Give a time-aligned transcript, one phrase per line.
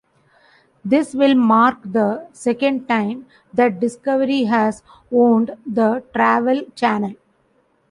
[0.83, 4.81] This will mark the second time that Discovery has
[5.11, 7.13] owned the Travel Channel.